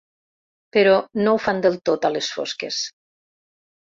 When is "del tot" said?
1.65-2.09